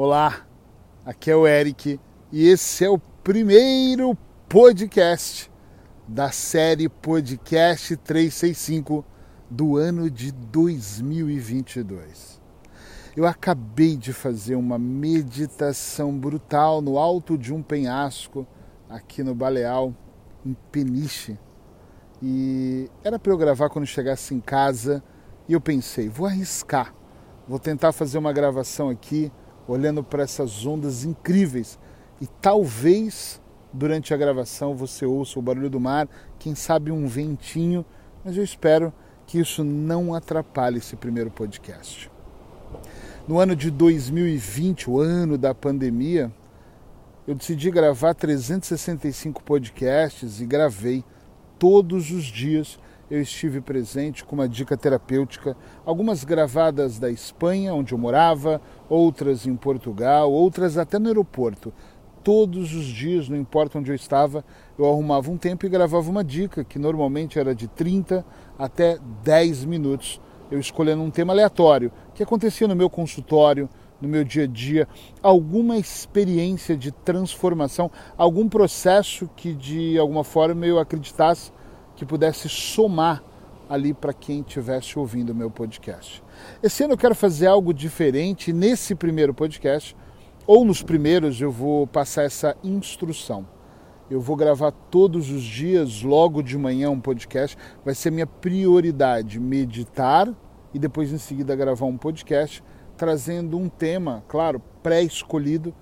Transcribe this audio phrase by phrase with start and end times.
[0.00, 0.46] Olá,
[1.04, 1.98] aqui é o Eric
[2.30, 4.16] e esse é o primeiro
[4.48, 5.50] podcast
[6.06, 9.04] da série Podcast 365
[9.50, 12.40] do ano de 2022.
[13.16, 18.46] Eu acabei de fazer uma meditação brutal no alto de um penhasco
[18.88, 19.92] aqui no Baleal,
[20.46, 21.36] em Peniche.
[22.22, 25.02] E era para eu gravar quando chegasse em casa
[25.48, 26.94] e eu pensei, vou arriscar,
[27.48, 29.32] vou tentar fazer uma gravação aqui
[29.68, 31.78] olhando para essas ondas incríveis
[32.20, 33.40] e talvez
[33.72, 37.84] durante a gravação você ouça o barulho do mar, quem sabe um ventinho,
[38.24, 38.92] mas eu espero
[39.26, 42.10] que isso não atrapalhe esse primeiro podcast.
[43.28, 46.32] No ano de 2020, o ano da pandemia,
[47.26, 51.04] eu decidi gravar 365 podcasts e gravei
[51.58, 52.78] todos os dias.
[53.10, 59.46] Eu estive presente com uma dica terapêutica, algumas gravadas da Espanha, onde eu morava, outras
[59.46, 61.72] em Portugal, outras até no aeroporto.
[62.22, 64.44] Todos os dias, não importa onde eu estava,
[64.78, 68.22] eu arrumava um tempo e gravava uma dica, que normalmente era de 30
[68.58, 70.20] até 10 minutos,
[70.50, 73.70] eu escolhendo um tema aleatório, que acontecia no meu consultório,
[74.02, 74.86] no meu dia a dia,
[75.22, 81.52] alguma experiência de transformação, algum processo que de alguma forma eu acreditasse
[81.98, 83.24] que pudesse somar
[83.68, 86.22] ali para quem estivesse ouvindo o meu podcast.
[86.62, 89.96] Esse ano eu quero fazer algo diferente nesse primeiro podcast,
[90.46, 93.44] ou nos primeiros eu vou passar essa instrução.
[94.08, 97.58] Eu vou gravar todos os dias, logo de manhã, um podcast.
[97.84, 100.32] Vai ser minha prioridade meditar
[100.72, 102.62] e depois em seguida gravar um podcast
[102.96, 105.74] trazendo um tema, claro, pré-escolhido,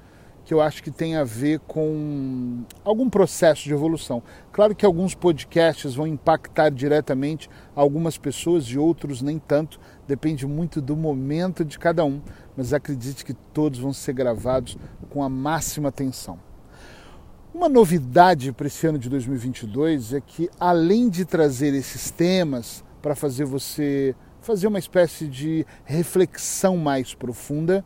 [0.47, 4.23] que eu acho que tem a ver com algum processo de evolução.
[4.53, 10.81] Claro que alguns podcasts vão impactar diretamente algumas pessoas e outros nem tanto, depende muito
[10.81, 12.23] do momento de cada um,
[12.57, 14.79] mas acredite que todos vão ser gravados
[15.11, 16.39] com a máxima atenção.
[17.53, 23.17] Uma novidade para esse ano de 2022 é que, além de trazer esses temas para
[23.17, 27.85] fazer você fazer uma espécie de reflexão mais profunda,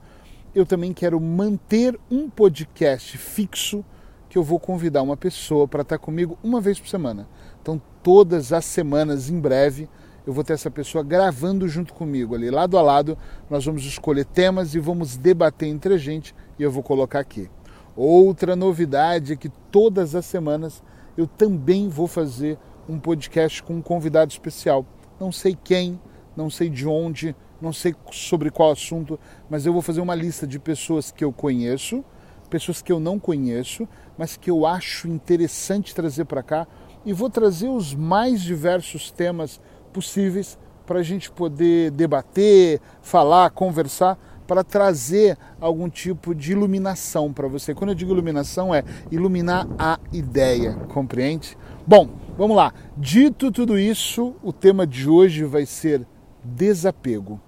[0.55, 3.85] eu também quero manter um podcast fixo
[4.29, 7.29] que eu vou convidar uma pessoa para estar comigo uma vez por semana.
[7.61, 9.89] Então, todas as semanas, em breve,
[10.27, 13.17] eu vou ter essa pessoa gravando junto comigo ali, lado a lado.
[13.49, 17.51] Nós vamos escolher temas e vamos debater entre a gente e eu vou colocar aqui.
[17.97, 20.83] Outra novidade é que todas as semanas
[21.17, 22.59] eu também vou fazer
[22.89, 24.87] um podcast com um convidado especial.
[25.19, 26.01] Não sei quem,
[26.37, 30.47] não sei de onde, não sei sobre qual assunto, mas eu vou fazer uma lista
[30.47, 32.05] de pessoas que eu conheço,
[32.49, 33.89] pessoas que eu não conheço,
[34.19, 36.67] mas que eu acho interessante trazer para cá
[37.05, 39.61] e vou trazer os mais diversos temas
[39.93, 47.47] possíveis para a gente poder debater, falar, conversar, para trazer algum tipo de iluminação para
[47.47, 47.73] você.
[47.73, 51.57] Quando eu digo iluminação, é iluminar a ideia, compreende?
[51.87, 52.75] Bom, vamos lá.
[52.97, 56.05] Dito tudo isso, o tema de hoje vai ser
[56.43, 57.41] desapego.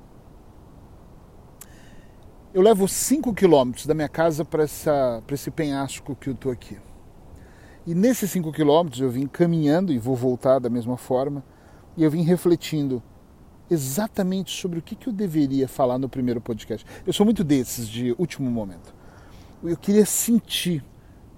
[2.55, 6.77] Eu levo 5 quilômetros da minha casa para esse penhasco que eu estou aqui.
[7.87, 11.43] E nesses 5 quilômetros eu vim caminhando e vou voltar da mesma forma,
[11.97, 13.03] e eu vim refletindo
[13.71, 16.87] exatamente sobre o que, que eu deveria falar no primeiro podcast.
[17.07, 18.95] Eu sou muito desses de último momento.
[19.65, 20.85] Eu queria sentir.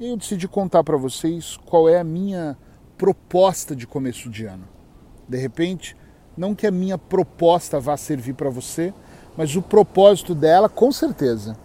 [0.00, 2.58] E eu decidi contar para vocês qual é a minha
[2.98, 4.69] proposta de começo de ano.
[5.28, 5.97] De repente,
[6.36, 8.92] não que a minha proposta vá servir para você,
[9.37, 11.56] mas o propósito dela, com certeza.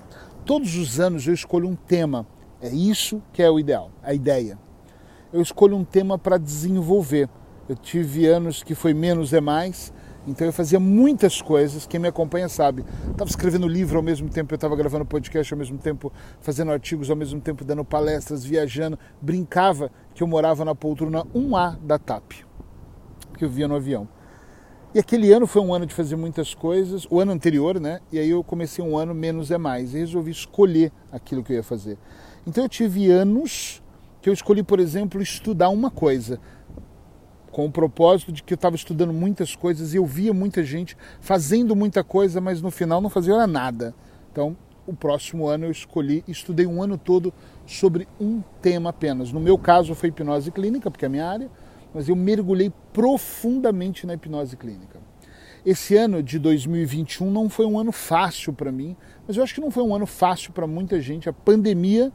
[0.46, 2.25] Todos os anos eu escolho um tema.
[2.62, 4.57] É isso que é o ideal, a ideia.
[5.31, 7.30] Eu escolho um tema para desenvolver.
[7.68, 9.94] Eu tive anos que foi menos é mais,
[10.28, 11.85] então eu fazia muitas coisas.
[11.85, 12.84] Quem me acompanha sabe.
[13.12, 17.09] Estava escrevendo livro ao mesmo tempo, eu estava gravando podcast ao mesmo tempo, fazendo artigos
[17.09, 18.97] ao mesmo tempo, dando palestras, viajando.
[19.22, 22.44] Brincava que eu morava na poltrona 1A da TAP,
[23.38, 24.07] que eu via no avião.
[24.91, 28.00] E aquele ano foi um ano de fazer muitas coisas, o ano anterior, né?
[28.11, 31.57] E aí eu comecei um ano menos é mais e resolvi escolher aquilo que eu
[31.57, 31.95] ia fazer.
[32.47, 33.83] Então eu tive anos
[34.19, 36.39] que eu escolhi, por exemplo, estudar uma coisa,
[37.51, 40.97] com o propósito de que eu estava estudando muitas coisas e eu via muita gente
[41.21, 43.94] fazendo muita coisa, mas no final não fazia nada.
[44.31, 44.57] Então,
[44.88, 47.31] o próximo ano eu escolhi, estudei um ano todo
[47.65, 49.31] sobre um tema apenas.
[49.31, 51.50] No meu caso foi hipnose clínica, porque é a minha área
[51.94, 55.00] mas eu mergulhei profundamente na hipnose clínica.
[55.65, 58.95] Esse ano de 2021 não foi um ano fácil para mim,
[59.27, 61.27] mas eu acho que não foi um ano fácil para muita gente.
[61.27, 62.12] A pandemia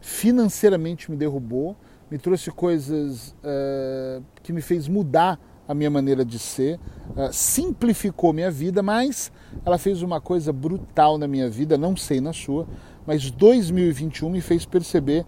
[0.00, 1.76] financeiramente me derrubou,
[2.10, 6.78] me trouxe coisas uh, que me fez mudar a minha maneira de ser,
[7.16, 9.32] uh, simplificou minha vida, mas
[9.64, 12.68] ela fez uma coisa brutal na minha vida, não sei na sua,
[13.06, 15.24] mas 2021 me fez perceber,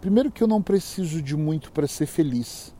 [0.00, 2.74] primeiro, que eu não preciso de muito para ser feliz.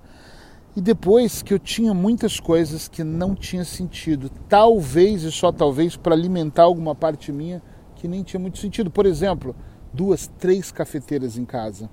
[0.78, 5.96] E depois que eu tinha muitas coisas que não tinha sentido, talvez e só talvez
[5.96, 7.60] para alimentar alguma parte minha
[7.96, 8.88] que nem tinha muito sentido.
[8.88, 9.56] Por exemplo,
[9.92, 11.90] duas, três cafeteiras em casa,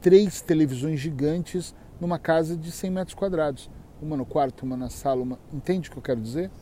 [0.00, 3.68] três televisões gigantes numa casa de 100 metros quadrados,
[4.00, 5.38] uma no quarto, uma na sala, uma...
[5.52, 6.52] entende o que eu quero dizer?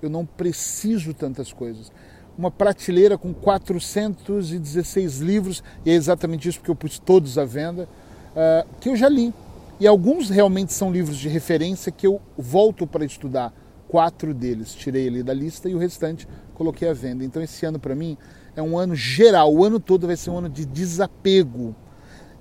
[0.00, 1.92] Eu não preciso tantas coisas.
[2.38, 7.86] Uma prateleira com 416 livros, e é exatamente isso porque eu pus todos à venda,
[8.30, 9.34] uh, que eu já li
[9.80, 13.52] e alguns realmente são livros de referência que eu volto para estudar.
[13.88, 17.24] Quatro deles tirei ali da lista e o restante coloquei à venda.
[17.24, 18.18] Então esse ano para mim
[18.54, 21.74] é um ano geral, o ano todo vai ser um ano de desapego.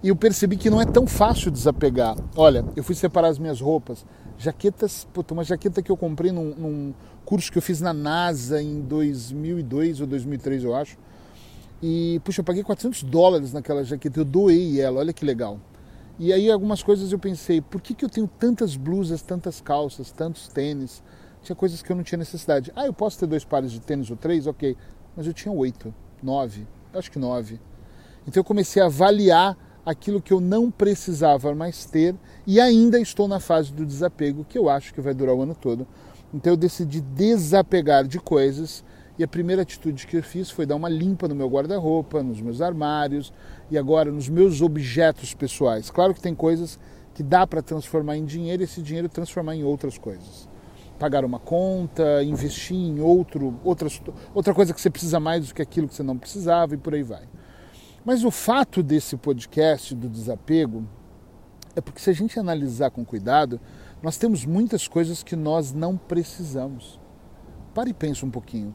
[0.03, 2.18] E eu percebi que não é tão fácil desapegar.
[2.36, 4.06] Olha, eu fui separar as minhas roupas,
[4.38, 6.94] jaquetas, puta, uma jaqueta que eu comprei num, num
[7.24, 10.97] curso que eu fiz na NASA em 2002 ou 2003, eu acho.
[11.81, 15.59] E, puxa, eu paguei 400 dólares naquela jaqueta, eu doei ela, olha que legal.
[16.19, 20.12] E aí algumas coisas eu pensei, por que, que eu tenho tantas blusas, tantas calças,
[20.12, 21.01] tantos tênis?
[21.42, 22.74] Tinha coisas que eu não tinha necessidade.
[22.75, 24.45] Ah, eu posso ter dois pares de tênis ou três?
[24.45, 24.75] Ok.
[25.16, 27.57] Mas eu tinha oito, nove, acho que nove.
[28.27, 32.13] Então eu comecei a avaliar aquilo que eu não precisava mais ter
[32.45, 35.56] e ainda estou na fase do desapego, que eu acho que vai durar o ano
[35.56, 35.88] todo.
[36.33, 38.83] Então eu decidi desapegar de coisas
[39.19, 42.39] e a primeira atitude que eu fiz foi dar uma limpa no meu guarda-roupa, nos
[42.39, 43.33] meus armários
[43.69, 45.92] e agora nos meus objetos pessoais.
[45.92, 46.80] Claro que tem coisas
[47.13, 50.48] que dá para transformar em dinheiro e esse dinheiro transformar em outras coisas.
[50.98, 54.01] Pagar uma conta, investir em outro, outras,
[54.33, 56.94] outra coisa que você precisa mais do que aquilo que você não precisava e por
[56.94, 57.27] aí vai.
[58.06, 60.88] Mas o fato desse podcast do desapego
[61.75, 63.60] é porque se a gente analisar com cuidado,
[64.01, 67.01] nós temos muitas coisas que nós não precisamos.
[67.74, 68.74] Pare e pense um pouquinho.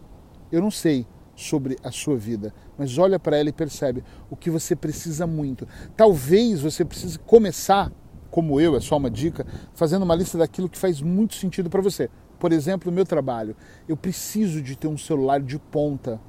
[0.54, 1.04] Eu não sei
[1.34, 5.66] sobre a sua vida, mas olha para ela e percebe o que você precisa muito.
[5.96, 7.90] Talvez você precise começar,
[8.30, 11.82] como eu, é só uma dica, fazendo uma lista daquilo que faz muito sentido para
[11.82, 12.08] você.
[12.38, 13.56] Por exemplo, o meu trabalho.
[13.88, 16.20] Eu preciso de ter um celular de ponta.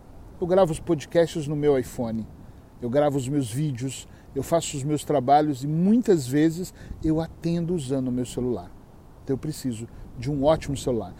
[0.41, 2.25] Eu gravo os podcasts no meu iPhone.
[2.81, 6.73] Eu gravo os meus vídeos, eu faço os meus trabalhos e muitas vezes
[7.03, 8.71] eu atendo usando o meu celular.
[9.23, 9.87] Então eu preciso
[10.17, 11.13] de um ótimo celular.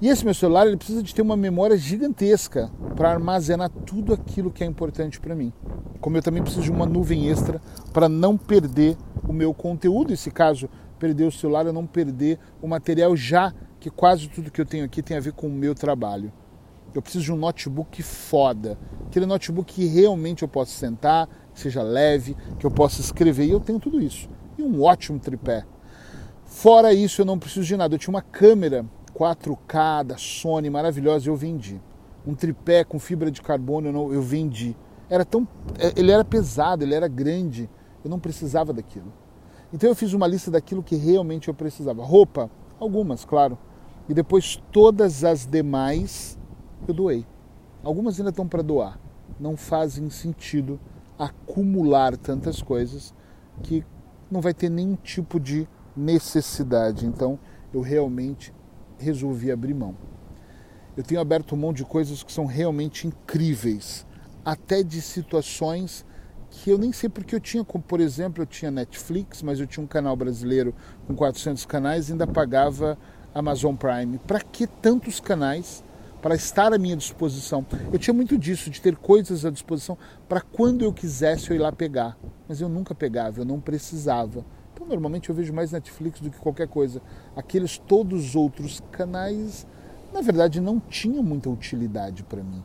[0.00, 4.50] E esse meu celular ele precisa de ter uma memória gigantesca para armazenar tudo aquilo
[4.50, 5.52] que é importante para mim.
[6.00, 7.60] Como eu também preciso de uma nuvem extra
[7.92, 8.96] para não perder
[9.26, 10.68] o meu conteúdo, e se caso
[11.00, 14.84] perder o celular, eu não perder o material já que quase tudo que eu tenho
[14.84, 16.32] aqui tem a ver com o meu trabalho.
[16.94, 21.82] Eu preciso de um notebook foda, aquele notebook que realmente eu possa sentar, que seja
[21.82, 24.28] leve, que eu possa escrever, e eu tenho tudo isso.
[24.56, 25.64] E um ótimo tripé.
[26.44, 27.94] Fora isso, eu não preciso de nada.
[27.94, 28.86] Eu tinha uma câmera
[29.18, 31.80] 4K da Sony maravilhosa, eu vendi.
[32.24, 34.76] Um tripé com fibra de carbono, eu, não, eu vendi.
[35.10, 35.48] Era tão,
[35.78, 37.68] é, ele era pesado, ele era grande,
[38.04, 39.12] eu não precisava daquilo.
[39.72, 42.04] Então eu fiz uma lista daquilo que realmente eu precisava.
[42.04, 42.48] Roupa,
[42.78, 43.58] algumas, claro.
[44.08, 46.38] E depois todas as demais
[46.86, 47.26] eu doei.
[47.82, 49.00] Algumas ainda estão para doar.
[49.38, 50.78] Não fazem sentido
[51.18, 53.12] acumular tantas coisas
[53.62, 53.84] que
[54.30, 57.04] não vai ter nenhum tipo de necessidade.
[57.04, 57.38] Então
[57.72, 58.52] eu realmente
[58.98, 59.96] resolvi abrir mão.
[60.96, 64.06] Eu tenho aberto mão de coisas que são realmente incríveis,
[64.44, 66.04] até de situações
[66.50, 69.66] que eu nem sei porque eu tinha, como por exemplo, eu tinha Netflix, mas eu
[69.66, 70.74] tinha um canal brasileiro
[71.06, 72.98] com 400 canais e ainda pagava
[73.34, 74.18] Amazon Prime.
[74.18, 75.84] Para que tantos canais
[76.20, 77.64] para estar à minha disposição?
[77.92, 79.96] Eu tinha muito disso, de ter coisas à disposição
[80.28, 84.44] para quando eu quisesse eu ir lá pegar, mas eu nunca pegava, eu não precisava.
[84.78, 87.02] Então, normalmente eu vejo mais Netflix do que qualquer coisa.
[87.34, 89.66] Aqueles todos os outros canais,
[90.14, 92.62] na verdade, não tinham muita utilidade para mim.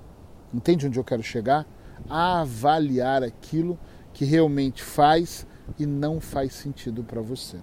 [0.54, 1.66] Entende onde eu quero chegar?
[2.08, 3.80] A avaliar aquilo
[4.14, 5.48] que realmente faz
[5.80, 7.58] e não faz sentido para você.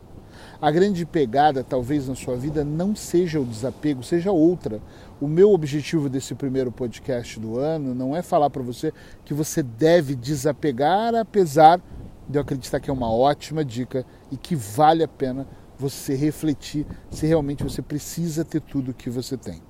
[0.60, 4.82] A grande pegada, talvez, na sua vida não seja o desapego, seja outra.
[5.20, 8.92] O meu objetivo desse primeiro podcast do ano não é falar para você
[9.24, 11.80] que você deve desapegar, apesar
[12.28, 15.46] de eu acreditar que é uma ótima dica e que vale a pena
[15.78, 19.62] você refletir se realmente você precisa ter tudo o que você tem.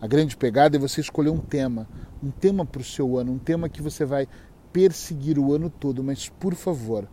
[0.00, 1.88] A grande pegada é você escolher um tema,
[2.22, 4.26] um tema para o seu ano, um tema que você vai
[4.72, 7.08] perseguir o ano todo, mas por favor,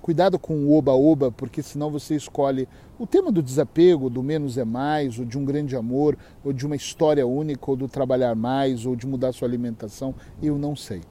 [0.00, 2.68] cuidado com o oba-oba, porque senão você escolhe
[2.98, 6.66] o tema do desapego, do menos é mais, ou de um grande amor, ou de
[6.66, 11.02] uma história única, ou do trabalhar mais, ou de mudar sua alimentação, eu não sei.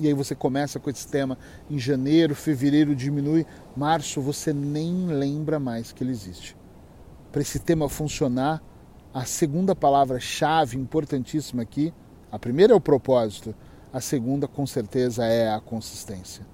[0.00, 1.36] E aí você começa com esse tema
[1.68, 3.44] em janeiro, fevereiro diminui,
[3.76, 6.56] março você nem lembra mais que ele existe.
[7.32, 8.62] para esse tema funcionar,
[9.12, 11.92] a segunda palavra-chave importantíssima aqui,
[12.30, 13.54] a primeira é o propósito,
[13.92, 16.46] a segunda com certeza é a consistência.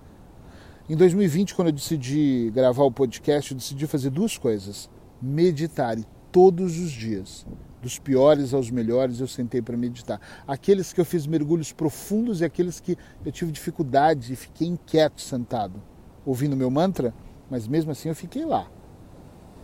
[0.88, 6.04] Em 2020, quando eu decidi gravar o podcast, eu decidi fazer duas coisas: meditar e
[6.30, 7.46] todos os dias,
[7.84, 10.18] dos piores aos melhores, eu sentei para meditar.
[10.48, 15.20] Aqueles que eu fiz mergulhos profundos e aqueles que eu tive dificuldade e fiquei inquieto
[15.20, 15.80] sentado,
[16.24, 17.14] ouvindo meu mantra,
[17.50, 18.68] mas mesmo assim eu fiquei lá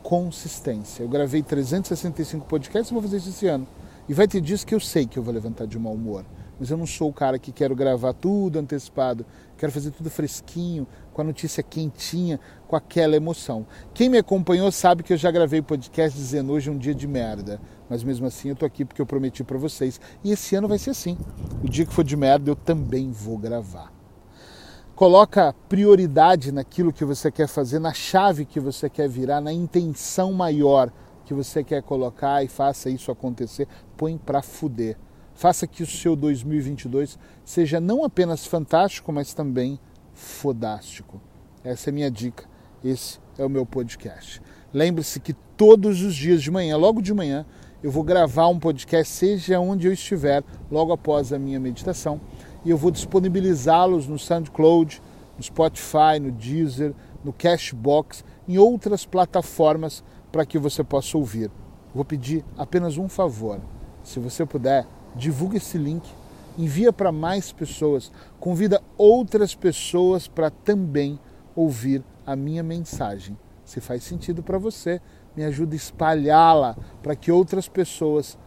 [0.03, 1.03] consistência.
[1.03, 3.67] Eu gravei 365 podcasts e vou fazer isso esse ano.
[4.09, 6.25] E vai ter dias que eu sei que eu vou levantar de mau humor.
[6.61, 9.25] Mas eu não sou o cara que quero gravar tudo antecipado.
[9.57, 12.39] Quero fazer tudo fresquinho, com a notícia quentinha,
[12.69, 13.67] com aquela emoção.
[13.95, 17.09] Quem me acompanhou sabe que eu já gravei podcast dizendo hoje é um dia de
[17.09, 17.59] merda.
[17.89, 19.99] Mas mesmo assim eu tô aqui porque eu prometi para vocês.
[20.23, 21.17] E esse ano vai ser assim.
[21.65, 23.91] O dia que for de merda eu também vou gravar.
[24.95, 30.31] Coloca prioridade naquilo que você quer fazer, na chave que você quer virar, na intenção
[30.31, 30.93] maior
[31.25, 33.67] que você quer colocar e faça isso acontecer.
[33.97, 34.99] Põe para fuder.
[35.41, 39.81] Faça que o seu 2022 seja não apenas fantástico, mas também
[40.13, 41.19] fodástico.
[41.65, 42.45] Essa é a minha dica.
[42.85, 44.43] Esse é o meu podcast.
[44.71, 47.47] Lembre-se que todos os dias de manhã, logo de manhã,
[47.83, 52.21] eu vou gravar um podcast, seja onde eu estiver, logo após a minha meditação
[52.63, 55.01] e eu vou disponibilizá-los no SoundCloud,
[55.39, 56.93] no Spotify, no Deezer,
[57.25, 61.51] no Cashbox, em outras plataformas para que você possa ouvir.
[61.95, 63.59] Vou pedir apenas um favor.
[64.03, 66.09] Se você puder, divulgue esse link,
[66.59, 71.19] envia para mais pessoas, convida outras pessoas para também
[71.55, 73.39] ouvir a minha mensagem.
[73.65, 75.01] Se faz sentido para você,
[75.37, 78.39] me ajuda a espalhá-la para que outras pessoas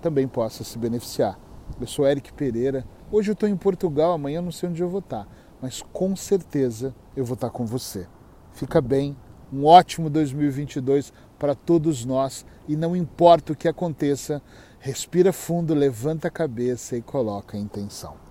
[0.00, 1.38] também possam se beneficiar.
[1.80, 4.98] Eu sou Eric Pereira Hoje eu estou em Portugal, amanhã não sei onde eu vou
[4.98, 5.30] estar, tá,
[5.62, 8.06] mas com certeza eu vou estar tá com você.
[8.52, 9.16] Fica bem,
[9.50, 14.42] um ótimo 2022 para todos nós e não importa o que aconteça,
[14.80, 18.27] respira fundo, levanta a cabeça e coloca a intenção.